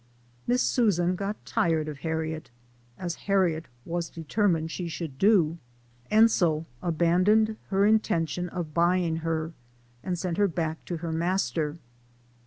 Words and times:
"Miss 0.47 0.63
Susan" 0.63 1.15
got 1.15 1.45
tired 1.45 1.87
of 1.87 1.99
Harriet, 1.99 2.49
as 2.97 3.13
Harriet 3.29 3.67
was 3.85 4.09
determined 4.09 4.71
she 4.71 4.87
should 4.87 5.19
do, 5.19 5.59
and 6.09 6.31
so 6.31 6.65
abandoned 6.81 7.55
her 7.67 7.85
intention 7.85 8.49
of 8.49 8.73
buying 8.73 9.17
her, 9.17 9.53
and 10.03 10.17
sent 10.17 10.37
her 10.37 10.47
back 10.47 10.83
to 10.85 10.97
her 11.05 11.11
master. 11.11 11.77